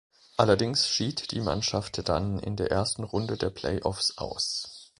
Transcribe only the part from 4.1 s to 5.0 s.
aus.